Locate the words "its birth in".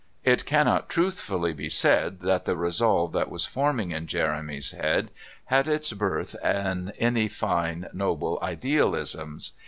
5.67-6.91